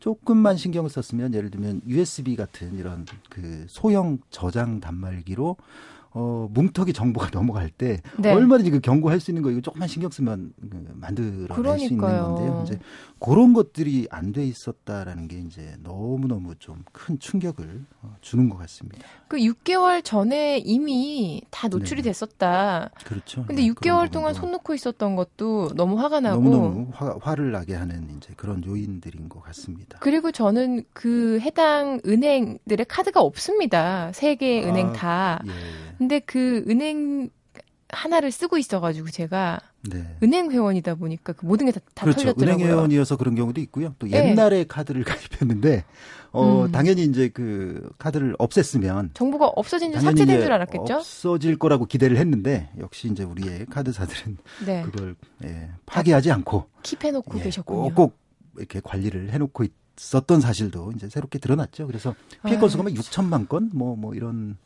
[0.00, 5.56] 조금만 신경을 썼으면 예를 들면 USB 같은 이런 그 소형 저장 단말기로
[6.12, 8.32] 어, 뭉터기 정보가 넘어갈 때 네.
[8.32, 12.64] 얼마든지 그 경고할 수 있는 거 이거 조금만 신경 쓰면 그 만들어낼 수 있는 건데요.
[12.66, 12.78] 이제
[13.18, 18.56] 그런 것들이 안 돼 있었다라는 게 이제 너무 너무 좀 큰 충격을 어, 주는 것
[18.58, 19.06] 같습니다.
[19.28, 22.08] 그 6개월 전에 이미 다 노출이 네.
[22.10, 22.90] 됐었다.
[23.04, 23.44] 그렇죠.
[23.46, 27.52] 근데 네, 6개월 동안 손 놓고 있었던 것도 너무 화가 나고 너무 너무 화, 화를
[27.52, 29.98] 나게 하는 이제 그런 요인들인 것 같습니다.
[30.00, 34.10] 그리고 저는 그 해당 은행들의 카드가 없습니다.
[34.12, 35.42] 세 개의 은행 아, 다.
[35.46, 35.99] 예.
[36.00, 37.28] 근데 그 은행
[37.90, 40.16] 하나를 쓰고 있어가지고 제가 네.
[40.22, 42.22] 은행 회원이다 보니까 그 모든 게다 다 그렇죠.
[42.22, 42.54] 털렸더라고요.
[42.54, 43.94] 은행 회원이어서 그런 경우도 있고요.
[43.98, 44.30] 또 네.
[44.30, 44.64] 옛날에 네.
[44.64, 45.84] 카드를 가입했는데
[46.32, 46.72] 어 음.
[46.72, 50.94] 당연히 이제 그 카드를 없앴으면 정보가 없어진 줄 삭제된 줄 알았겠죠.
[50.94, 54.82] 없어질 거라고 기대를 했는데 역시 이제 우리의 카드사들은 네.
[54.84, 57.82] 그걸 예, 파기하지 않고 킵해놓고 예, 계셨군요.
[57.82, 58.18] 꼭, 꼭
[58.56, 59.64] 이렇게 관리를 해놓고
[59.98, 61.86] 있었던 사실도 이제 새롭게 드러났죠.
[61.86, 62.14] 그래서
[62.46, 64.56] 피해 건수가 6천만 건 뭐뭐 뭐 이런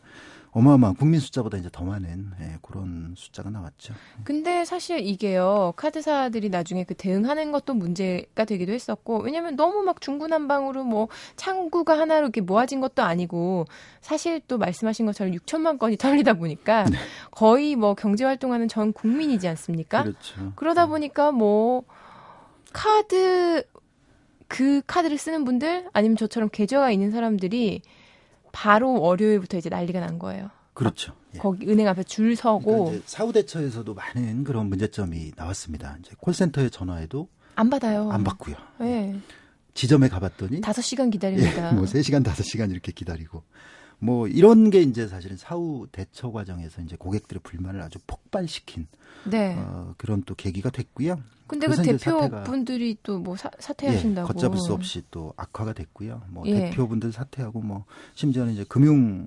[0.55, 3.93] 어마어마한 국민 숫자보다 이제 더 많은 예, 그런 숫자가 나왔죠.
[4.23, 10.85] 근데 사실 이게요 카드사들이 나중에 그 대응하는 것도 문제가 되기도 했었고 왜냐하면 너무 막 중구난방으로
[10.85, 13.67] 뭐 창구가 하나로 이렇게 모아진 것도 아니고
[14.01, 16.99] 사실 또 말씀하신 것처럼 6천만 건이 털리다 보니까 네.
[17.33, 20.05] 거의 뭐 경제 활동하는 전 국민이지 않습니까?
[20.05, 20.53] 그렇죠.
[20.55, 21.83] 그러다 보니까 뭐
[22.73, 23.64] 카드
[24.47, 27.83] 그 카드를 쓰는 분들 아니면 저처럼 계좌가 있는 사람들이
[28.55, 30.49] 바로 월요일부터 이제 난리가 난 거예요.
[30.75, 31.12] 그렇죠.
[31.35, 31.38] 예.
[31.38, 35.97] 거기 은행 앞에 줄 서고 그러니까 사후대처에서도 많은 그런 문제점이 나왔습니다.
[36.01, 38.11] 이제 콜센터에 전화해도 안 받아요.
[38.11, 38.57] 안 받고요.
[38.79, 39.19] 네.
[39.75, 41.71] 지점에 가봤더니 5시간 기다립니다.
[41.71, 43.43] 예, 뭐 3시간, 5시간 이렇게 기다리고
[43.99, 48.87] 뭐 이런 게 이제 사실은 사후 대처 과정에서 이제 고객들의 불만을 아주 폭발시킨
[49.25, 49.55] 네.
[49.59, 51.21] 어, 그런 또 계기가 됐고요.
[51.47, 56.23] 근데 그 대표분들이 또 뭐 사퇴하신다고 예, 걷잡을 수 없이 또 악화가 됐고요.
[56.29, 56.71] 뭐 예.
[56.71, 57.85] 대표분들 사퇴하고 뭐
[58.15, 59.27] 심지어는 이제 금융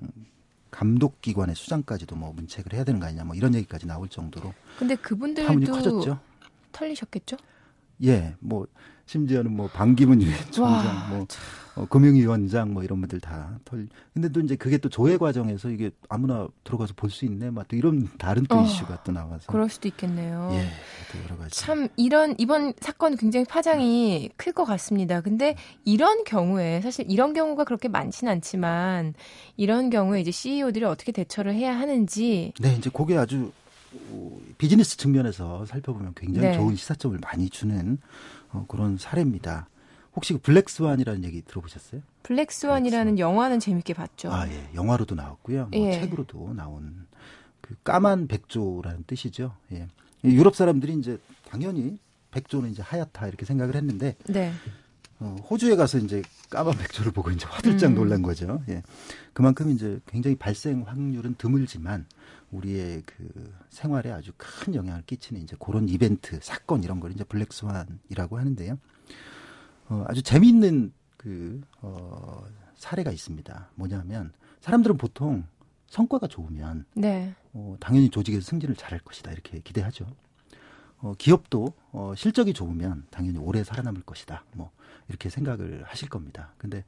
[0.70, 4.52] 감독 기관의 수장까지도 뭐 문책을 해야 되는 거 아니냐 뭐 이런 얘기까지 나올 정도로.
[4.78, 6.18] 근데 그분들도 커졌죠.
[6.72, 7.36] 털리셨겠죠?
[8.04, 8.66] 예, 뭐
[9.12, 11.26] 심지어는 뭐 방기문 유엔 총장, 뭐
[11.76, 13.88] 어, 금융위원장 뭐 이런 분들 다 털.
[14.12, 17.76] 근데 또 이제 그게 또 조회 과정에서 이게 아무나 들어가서 볼 수 있네, 막 또
[17.76, 19.46] 이런 다른 또 어, 이슈가 또 나와서.
[19.50, 20.50] 그럴 수도 있겠네요.
[20.52, 20.68] 예,
[21.12, 21.58] 또 여러 가지.
[21.58, 25.20] 참 이런 이번 사건 굉장히 파장이 클 것 같습니다.
[25.22, 29.14] 근데 이런 경우에 사실 이런 경우가 그렇게 많지는 않지만
[29.56, 32.52] 이런 경우에 이제 CEO들이 어떻게 대처를 해야 하는지.
[32.60, 33.52] 네, 이제 그게 아주
[34.58, 36.54] 비즈니스 측면에서 살펴보면 굉장히 네.
[36.54, 37.98] 좋은 시사점을 많이 주는
[38.52, 39.68] 어, 그런 사례입니다.
[40.14, 42.00] 혹시 그 블랙스완이라는 얘기 들어보셨어요?
[42.24, 43.18] 블랙스완이라는 블랙스완.
[43.18, 44.32] 영화는 재밌게 봤죠.
[44.32, 44.68] 아, 예.
[44.74, 45.68] 영화로도 나왔고요.
[45.72, 46.00] 뭐 예.
[46.00, 47.06] 책으로도 나온
[47.60, 49.54] 그 까만 백조라는 뜻이죠.
[49.72, 49.88] 예.
[50.24, 51.98] 유럽 사람들이 이제 당연히
[52.32, 54.52] 백조는 이제 하얗다 이렇게 생각을 했는데 네.
[55.20, 57.94] 어, 호주에 가서 이제 까만 백조를 보고 이제 화들짝 음.
[57.94, 58.62] 놀란 거죠.
[58.68, 58.82] 예.
[59.32, 62.06] 그만큼 이제 굉장히 발생 확률은 드물지만
[62.50, 68.38] 우리의 그 생활에 아주 큰 영향을 끼치는 이제 그런 이벤트, 사건 이런 걸 이제 블랙스완이라고
[68.38, 68.78] 하는데요.
[69.88, 73.70] 어, 아주 재미있는 그, 어, 사례가 있습니다.
[73.74, 75.44] 뭐냐면 사람들은 보통
[75.88, 77.34] 성과가 좋으면 네.
[77.52, 80.06] 어, 당연히 조직에서 승진을 잘할 것이다 이렇게 기대하죠.
[81.00, 84.44] 어, 기업도 어, 실적이 좋으면 당연히 오래 살아남을 것이다.
[84.52, 84.70] 뭐
[85.08, 86.52] 이렇게 생각을 하실 겁니다.
[86.58, 86.84] 근데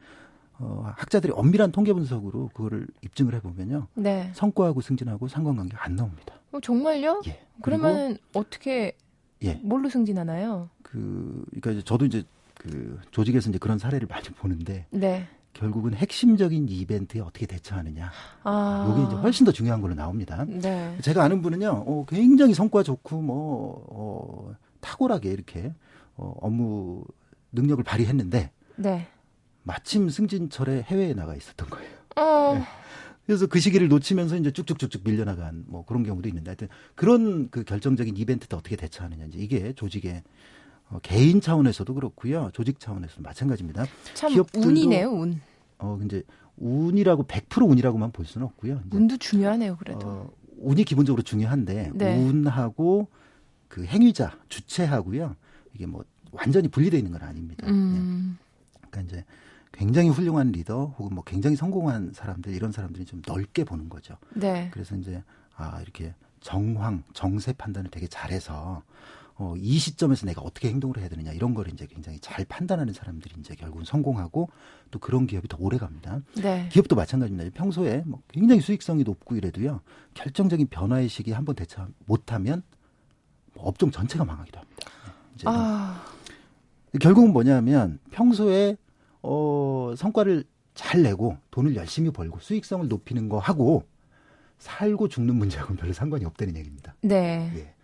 [0.61, 3.87] 어, 학자들이 엄밀한 통계 분석으로 그거를 입증을 해보면요.
[3.95, 4.31] 네.
[4.35, 6.35] 성과하고 승진하고 상관관계가 안 나옵니다.
[6.53, 7.23] 어, 정말요?
[7.27, 7.41] 예.
[7.63, 8.97] 그러면 어떻게
[9.43, 9.55] 예.
[9.63, 10.69] 뭘로 승진하나요?
[10.83, 15.27] 그, 그러니까 이제 저도 이제 그 조직에서 이제 그런 사례를 많이 보는데 네.
[15.55, 18.11] 결국은 핵심적인 이벤트에 어떻게 대처하느냐.
[18.45, 18.93] 아.
[18.93, 20.45] 이게 이제 훨씬 더 중요한 걸로 나옵니다.
[20.47, 20.97] 네.
[21.01, 25.73] 제가 아는 분은요, 어, 굉장히 성과 좋고 뭐 어, 탁월하게 이렇게
[26.17, 27.03] 어, 업무
[27.53, 29.07] 능력을 발휘했는데 네.
[29.63, 31.91] 마침 승진철에 해외에 나가 있었던 거예요.
[32.17, 32.55] 어.
[32.55, 32.65] 네.
[33.27, 38.17] 그래서 그 시기를 놓치면서 이제 쭉쭉쭉쭉 밀려나간 뭐 그런 경우도 있는데 하여튼 그런 그 결정적인
[38.17, 40.23] 이벤트도 어떻게 대처하느냐 이제 이게 조직의
[40.89, 42.51] 어, 개인 차원에서도 그렇고요.
[42.53, 43.87] 조직 차원에서도 마찬가지입니다.
[44.15, 45.41] 참 기업들도, 운이네요, 운.
[45.79, 46.25] 어, 이제
[46.57, 48.83] 운이라고 100% 운이라고만 볼 수는 없고요.
[48.87, 50.01] 이제, 운도 중요하네요, 그래도.
[50.09, 52.17] 어, 운이 기본적으로 중요한데 네.
[52.19, 53.09] 운하고
[53.69, 55.37] 그 행위자, 주체하고요.
[55.75, 57.67] 이게 뭐 완전히 분리되어 있는 건 아닙니다.
[57.69, 58.37] 음.
[58.75, 58.79] 네.
[58.91, 59.25] 그러니까 이제
[59.81, 64.15] 굉장히 훌륭한 리더 혹은 뭐 굉장히 성공한 사람들 이런 사람들이 좀 넓게 보는 거죠.
[64.35, 64.69] 네.
[64.75, 65.25] 그래서 이제
[65.57, 68.83] 아 이렇게 정황, 정세 판단을 되게 잘해서
[69.37, 73.35] 어, 이 시점에서 내가 어떻게 행동을 해야 되느냐 이런 걸 이제 굉장히 잘 판단하는 사람들이
[73.41, 74.51] 이제 결국은 성공하고
[74.91, 76.21] 또 그런 기업이 더 오래 갑니다.
[76.37, 76.69] 네.
[76.71, 77.49] 기업도 마찬가지입니다.
[77.55, 79.81] 평소에 뭐 굉장히 수익성이 높고 이래도요
[80.13, 82.63] 결정적인 변화의 시기에 한번 대처 못하면
[83.55, 84.83] 뭐 업종 전체가 망하기도 합니다.
[85.37, 86.05] 이제 아...
[87.01, 88.77] 결국은 뭐냐면 평소에
[89.23, 93.85] 어, 성과를 잘 내고 돈을 열심히 벌고 수익성을 높이는 거 하고
[94.59, 96.95] 살고 죽는 문제하고는 별로 상관이 없다는 얘기입니다.
[97.03, 97.51] 네.
[97.57, 97.75] 예.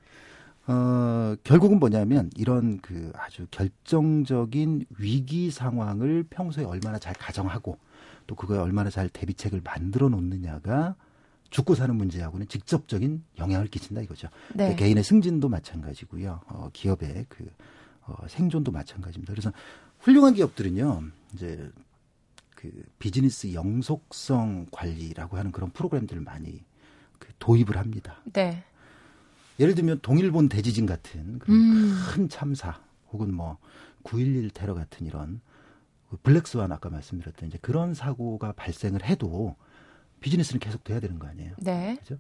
[0.73, 7.79] 어, 결국은 뭐냐면 이런 그 아주 결정적인 위기 상황을 평소에 얼마나 잘 가정하고
[8.27, 10.97] 또 그거에 얼마나 잘 대비책을 만들어 놓느냐가
[11.51, 14.29] 죽고 사는 문제하고는 직접적인 영향을 끼친다 이거죠.
[14.49, 14.65] 네.
[14.65, 16.41] 그러니까 개인의 승진도 마찬가지고요.
[16.49, 17.49] 어, 기업의 그
[18.03, 19.33] 어, 생존도 마찬가지입니다.
[19.33, 19.53] 그래서
[20.01, 21.03] 훌륭한 기업들은요,
[21.35, 21.71] 이제
[22.55, 26.65] 그 비즈니스 영속성 관리라고 하는 그런 프로그램들을 많이
[27.19, 28.23] 그 도입을 합니다.
[28.33, 28.65] 네.
[29.61, 31.99] 예를 들면 동일본 대지진 같은 그런 음.
[32.09, 32.81] 큰 참사
[33.13, 33.59] 혹은 뭐
[34.05, 35.41] 9.11 테러 같은 이런
[36.11, 39.57] 그 블랙스완 아까 말씀드렸던 이제 그런 사고가 발생을 해도
[40.21, 41.55] 비즈니스는 계속 돼야 되는 거 아니에요.
[41.59, 41.97] 네.
[42.01, 42.19] 그죠?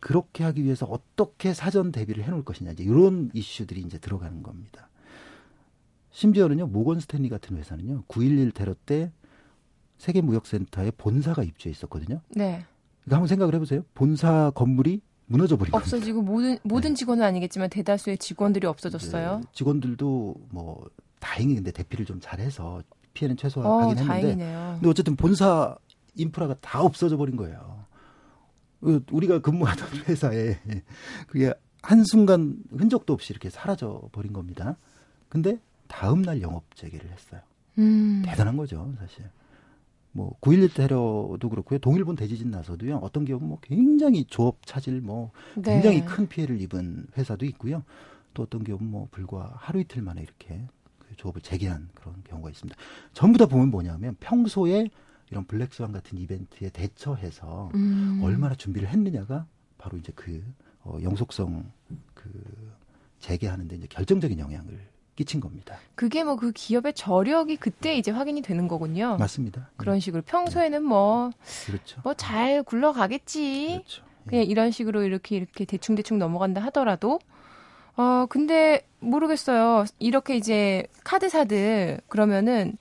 [0.00, 4.87] 그렇게 하기 위해서 어떻게 사전 대비를 해놓을 것이냐 이제 이런 이슈들이 이제 들어가는 겁니다.
[6.18, 9.12] 심지어는요 모건 스탠리 같은 회사는요 9.11 테러 때
[9.98, 12.20] 세계 무역센터에 본사가 입주해 있었거든요.
[12.30, 12.64] 네.
[13.04, 13.84] 그러니까 한번 생각을 해보세요.
[13.94, 16.94] 본사 건물이 무너져 버린 없어지고 모든 모든 네.
[16.96, 19.38] 직원은 아니겠지만 대다수의 직원들이 없어졌어요.
[19.38, 22.82] 네, 직원들도 뭐 다행히 근데 대피를 좀 잘해서
[23.14, 24.72] 피해는 최소화하긴 어, 했는데 다행이네요.
[24.74, 25.76] 근데 어쨌든 본사
[26.16, 27.84] 인프라가 다 없어져 버린 거예요.
[28.80, 30.58] 그 우리가 근무하던 회사에
[31.28, 34.76] 그게 한순간 흔적도 없이 이렇게 사라져 버린 겁니다.
[35.28, 37.40] 근데 다음 날 영업 재개를 했어요.
[37.78, 38.22] 음.
[38.24, 39.24] 대단한 거죠, 사실.
[40.12, 41.78] 뭐 9.11 테러도 그렇고요.
[41.78, 42.96] 동일본 대지진 나서도요.
[42.96, 45.74] 어떤 기업은 뭐 굉장히 조업 차질 뭐 네.
[45.74, 47.84] 굉장히 큰 피해를 입은 회사도 있고요.
[48.34, 50.66] 또 어떤 기업은 뭐 불과 하루 이틀 만에 이렇게
[50.98, 52.78] 그 조업을 재개한 그런 경우가 있습니다.
[53.12, 54.88] 전부 다 보면 뭐냐면 평소에
[55.30, 58.20] 이런 블랙스완 같은 이벤트에 대처해서 음.
[58.22, 59.46] 얼마나 준비를 했느냐가
[59.76, 60.42] 바로 이제 그
[60.82, 61.70] 어, 영속성
[62.14, 62.72] 그
[63.20, 64.80] 재개하는데 이제 결정적인 영향을
[65.18, 65.76] 끼친 겁니다.
[65.96, 69.16] 그게 뭐 그 기업의 저력이 그때 이제 확인이 되는 거군요.
[69.18, 69.68] 맞습니다.
[69.76, 70.00] 그런 네.
[70.00, 71.30] 식으로 평소에는 뭐
[71.66, 72.00] 그렇죠.
[72.04, 73.66] 뭐 잘 굴러가겠지.
[73.84, 74.04] 그렇죠.
[74.26, 74.46] 그냥 예.
[74.46, 77.18] 이런 식으로 이렇게 이렇게 대충 대충 넘어간다 하더라도
[77.96, 79.84] 어 근데 모르겠어요.
[79.98, 82.76] 이렇게 이제 카드사들 그러면은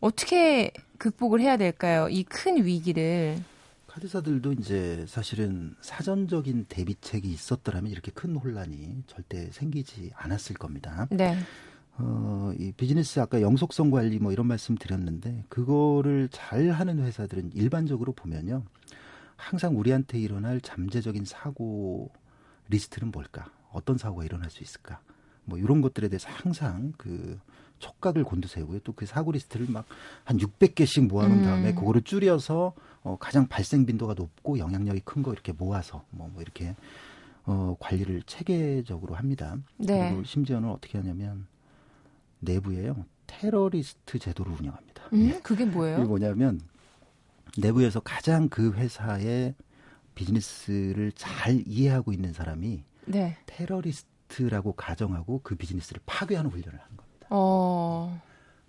[0.00, 2.08] 어떻게 극복을 해야 될까요?
[2.10, 3.36] 이 큰 위기를.
[3.88, 11.06] 카드사들도 이제 사실은 사전적인 대비책이 있었더라면 이렇게 큰 혼란이 절대 생기지 않았을 겁니다.
[11.10, 11.36] 네.
[11.98, 18.12] 어, 이 비즈니스 아까 영속성 관리 뭐 이런 말씀 드렸는데 그거를 잘 하는 회사들은 일반적으로
[18.12, 18.62] 보면요.
[19.36, 22.10] 항상 우리한테 일어날 잠재적인 사고
[22.68, 23.50] 리스크는 뭘까?
[23.72, 25.00] 어떤 사고가 일어날 수 있을까?
[25.44, 27.38] 뭐 이런 것들에 대해서 항상 그
[27.78, 28.80] 촉각을 곤두세우고요.
[28.80, 29.84] 또 그 사고 리스트를 막
[30.24, 31.44] 한 600개씩 모아놓은 음.
[31.44, 36.40] 다음에 그거를 줄여서 어, 가장 발생 빈도가 높고 영향력이 큰 거 이렇게 모아서 뭐, 뭐
[36.42, 36.76] 이렇게
[37.44, 39.56] 어, 관리를 체계적으로 합니다.
[39.78, 40.10] 네.
[40.10, 41.46] 그리고 심지어는 어떻게 하냐면
[42.42, 45.04] 내부에요 테러리스트 제도를 운영합니다.
[45.12, 45.40] 음, 예.
[45.40, 45.98] 그게 뭐예요?
[45.98, 46.60] 이게 뭐냐면
[47.56, 49.54] 내부에서 가장 그 회사의
[50.14, 53.36] 비즈니스를 잘 이해하고 있는 사람이 네.
[53.46, 57.26] 테러리스트라고 가정하고 그 비즈니스를 파괴하는 훈련을 하는 겁니다.
[57.30, 58.20] 어...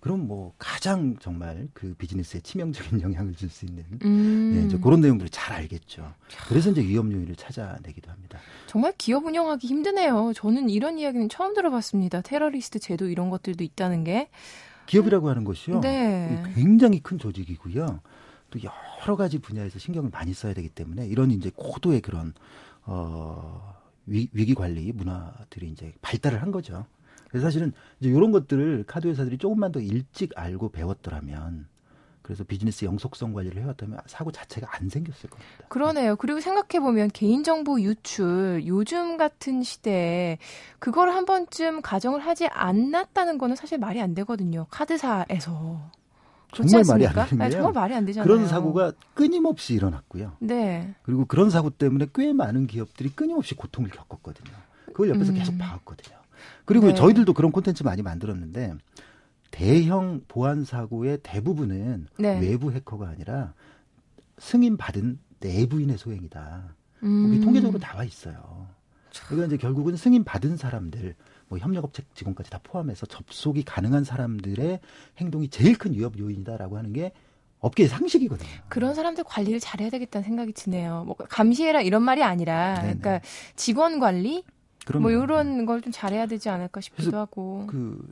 [0.04, 4.52] 그럼 뭐 가장 정말 그 비즈니스에 치명적인 영향을 줄 수 있는 음.
[4.54, 6.12] 네, 이제 그런 내용들을 잘 알겠죠.
[6.46, 8.38] 그래서 이제 위험 요인을 찾아내기도 합니다.
[8.66, 10.34] 정말 기업 운영하기 힘드네요.
[10.34, 12.20] 저는 이런 이야기는 처음 들어봤습니다.
[12.20, 14.28] 테러리스트 제도 이런 것들도 있다는 게
[14.84, 15.80] 기업이라고 하는 것이요.
[15.80, 16.42] 네.
[16.54, 18.00] 굉장히 큰 조직이고요.
[18.50, 22.34] 또 여러 가지 분야에서 신경을 많이 써야 되기 때문에 이런 이제 고도의 그런
[22.84, 26.84] 어 위, 위기 관리 문화들이 이제 발달을 한 거죠.
[27.34, 31.66] 그래서 사실은 이제 이런 것들을 카드 회사들이 조금만 더 일찍 알고 배웠더라면
[32.22, 35.66] 그래서 비즈니스 영속성 관리를 해왔다면 사고 자체가 안 생겼을 겁니다.
[35.68, 36.14] 그러네요.
[36.14, 40.38] 그리고 생각해 보면 개인정보 유출, 요즘 같은 시대에
[40.78, 44.68] 그걸 한 번쯤 가정을 하지 않았다는 거는 사실 말이 안 되거든요.
[44.70, 45.90] 카드사에서.
[46.52, 47.46] 정말 말이 안 되네요.
[47.46, 48.32] 아, 정말 말이 안 되잖아요.
[48.32, 50.36] 그런 사고가 끊임없이 일어났고요.
[50.38, 50.94] 네.
[51.02, 54.54] 그리고 그런 사고 때문에 꽤 많은 기업들이 끊임없이 고통을 겪었거든요.
[54.86, 55.34] 그걸 옆에서 음.
[55.34, 56.23] 계속 봐왔거든요.
[56.64, 56.94] 그리고 네.
[56.94, 58.74] 저희들도 그런 콘텐츠 많이 만들었는데
[59.50, 62.40] 대형 보안 사고의 대부분은 네.
[62.40, 63.54] 외부 해커가 아니라
[64.38, 66.74] 승인 받은 내부인의 소행이다.
[67.04, 67.28] 음.
[67.28, 68.66] 여기 통계적으로 나와 있어요.
[69.28, 71.14] 그러니까 이제 결국은 승인 받은 사람들,
[71.48, 74.80] 뭐 협력업체 직원까지 다 포함해서 접속이 가능한 사람들의
[75.18, 77.12] 행동이 제일 큰 위협 요인이다라고 하는 게
[77.60, 78.50] 업계의 상식이거든요.
[78.68, 81.04] 그런 사람들 관리를 잘해야 되겠다는 생각이 드네요.
[81.06, 82.98] 뭐 감시해라 이런 말이 아니라, 네네.
[82.98, 83.26] 그러니까
[83.56, 84.44] 직원 관리,
[85.00, 87.66] 뭐 이런 걸 좀 잘해야 되지 않을까 싶기도 하고.
[87.68, 88.06] 그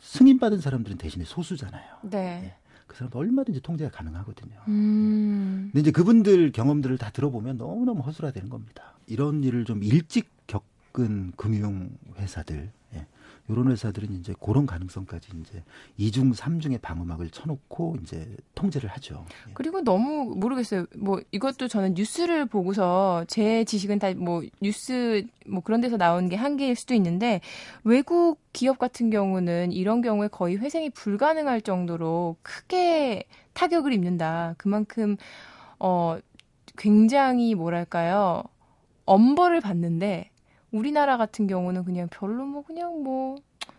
[0.00, 1.84] 승인받은 사람들은 대신에 소수잖아요.
[2.02, 2.40] 네.
[2.42, 2.54] 네.
[2.86, 4.54] 그 사람도 얼마든지 통제가 가능하거든요.
[4.68, 5.70] 음.
[5.72, 8.94] 근데 이제 그분들 경험들을 다 들어보면 너무너무 허술화되는 겁니다.
[9.06, 12.85] 이런 일을 좀 일찍 겪은 금융 회사들, 예.
[13.48, 15.62] 이런 회사들은 이제 그런 가능성까지 이제
[15.96, 19.24] 이중 삼중의 방어막을 쳐놓고 이제 통제를 하죠.
[19.48, 19.52] 예.
[19.54, 20.86] 그리고 너무 모르겠어요.
[20.96, 26.36] 뭐 이것도 저는 뉴스를 보고서 제 지식은 다 뭐 뉴스 뭐 그런 데서 나온 게
[26.36, 27.40] 한계일 수도 있는데
[27.84, 34.54] 외국 기업 같은 경우는 이런 경우에 거의 회생이 불가능할 정도로 크게 타격을 입는다.
[34.58, 35.16] 그만큼
[35.78, 36.18] 어
[36.76, 38.42] 굉장히 뭐랄까요?
[39.04, 40.30] 엄벌을 받는데
[40.76, 43.36] 우리나라 같은 경우는 그냥 별로 뭐 그냥 뭐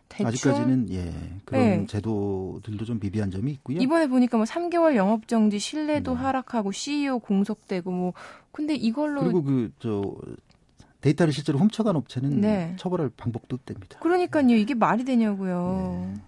[0.10, 1.14] 대충 아직까지는 예
[1.46, 1.86] 그런 네.
[1.88, 3.82] 제도들도 좀 미비한 점이 있고요.
[3.82, 6.20] 이번에 보니까 뭐 3개월 영업 정지 신뢰도 네.
[6.20, 8.14] 하락하고 CEO 공석되고 뭐
[8.52, 10.16] 근데 이걸로 그리고 그 저
[11.02, 12.74] 데이터를 실제로 훔쳐간 업체는 네.
[12.78, 14.00] 처벌할 방법도 없답니다.
[14.00, 16.14] 그러니까요 이게 말이 되냐고요.
[16.16, 16.22] 네.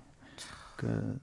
[0.76, 1.16] 그러니까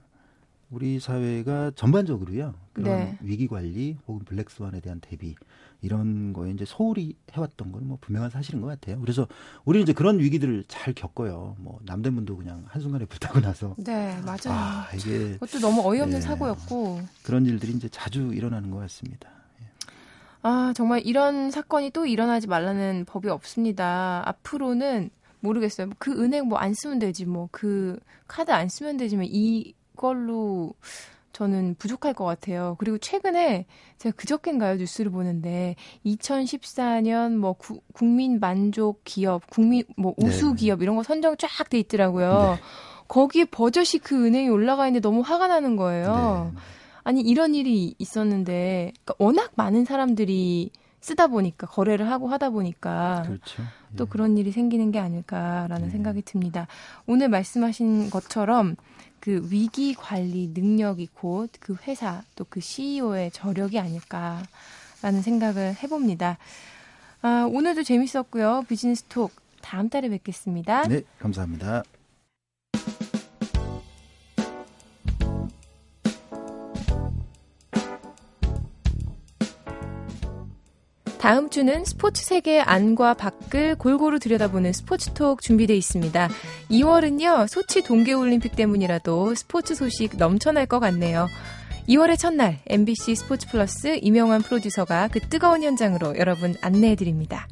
[0.69, 3.17] 우리 사회가 전반적으로요 그런 네.
[3.21, 5.35] 위기 관리 혹은 블랙스완에 대한 대비
[5.81, 8.99] 이런 거에 이제 소홀히 해왔던 건 뭐 분명한 사실인 것 같아요.
[8.99, 9.27] 그래서
[9.65, 11.55] 우리는 이제 그런 위기들을 잘 겪어요.
[11.59, 13.75] 뭐 남대문도 그냥 한순간에 불타고 나서.
[13.77, 14.47] 네, 맞아요.
[14.47, 15.33] 아, 이게.
[15.37, 17.01] 그것도 너무 어이없는 네, 사고였고.
[17.23, 19.29] 그런 일들이 이제 자주 일어나는 것 같습니다.
[19.61, 19.65] 예.
[20.41, 24.23] 아, 정말 이런 사건이 또 일어나지 말라는 법이 없습니다.
[24.25, 25.09] 앞으로는
[25.41, 25.89] 모르겠어요.
[25.99, 30.73] 그 은행 뭐 안 쓰면 되지, 뭐 그 카드 안 쓰면 되지만 이걸로
[31.37, 32.75] 저는 부족할 것 같아요.
[32.79, 33.67] 그리고 최근에
[33.99, 40.55] 제가 그저께인가요 뉴스를 보는데 2014년 뭐 구, 국민 만족 기업, 국민 뭐 우수 네.
[40.55, 42.55] 기업 이런 거 선정 쫙 돼 있더라고요.
[42.55, 42.61] 네.
[43.07, 46.51] 거기에 버젓이 그 은행이 올라가 있는데 너무 화가 나는 거예요.
[46.55, 46.59] 네.
[47.03, 50.71] 아니 이런 일이 있었는데 그러니까 워낙 많은 사람들이
[51.01, 53.61] 쓰다 보니까 거래를 하고 하다 보니까 그렇죠.
[53.95, 54.09] 또 예.
[54.09, 55.89] 그런 일이 생기는 게 아닐까라는 네.
[55.91, 56.65] 생각이 듭니다.
[57.05, 58.75] 오늘 말씀하신 것처럼
[59.19, 66.37] 그 위기 관리 능력이 곧 그 회사 또 그 CEO의 저력이 아닐까라는 생각을 해봅니다.
[67.21, 68.63] 아, 오늘도 재밌었고요.
[68.67, 70.87] 비즈니스 톡 다음 달에 뵙겠습니다.
[70.87, 71.83] 네, 감사합니다.
[81.27, 86.29] 다음 주는 스포츠 세계의 안과 밖을 골고루 들여다보는 스포츠톡 준비되어 있습니다.
[86.71, 91.27] 2월은요, 소치 동계올림픽 때문이라도 스포츠 소식 넘쳐날 것 같네요.
[91.89, 97.49] 2월의 첫날, MBC 스포츠 플러스 이명환 프로듀서가 그 뜨거운 현장으로 여러분 안내해 드립니다.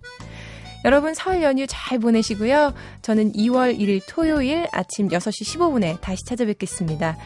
[0.85, 2.73] 여러분 설 연휴 잘 보내시고요.
[3.01, 7.17] 저는 2월 1일 토요일 아침 6시 15분에 다시 찾아뵙겠습니다.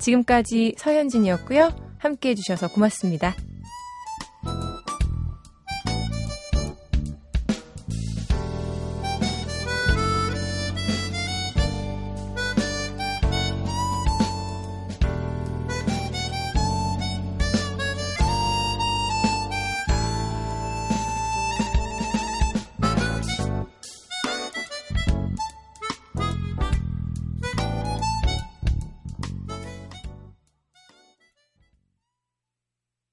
[0.00, 1.70] 지금까지 서현진이었고요.
[1.98, 3.34] 함께 해주셔서 고맙습니다.